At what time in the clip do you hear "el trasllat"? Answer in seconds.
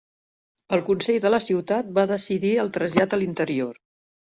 2.65-3.17